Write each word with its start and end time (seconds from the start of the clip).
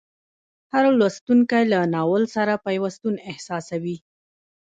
هر 0.73 0.85
لوستونکی 0.99 1.63
له 1.71 1.79
ناول 1.95 2.23
سره 2.35 2.53
پیوستون 2.65 3.15
احساسوي. 3.29 3.97